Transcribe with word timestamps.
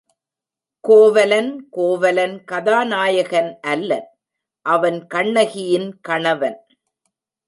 கோவலன் 0.83 1.67
கோவலன் 1.69 2.43
கதாநாயகன் 2.43 3.59
அல்லன் 3.61 4.07
அவன் 4.65 5.07
கண்ணகியின் 5.07 5.99
கணவன். 6.01 6.59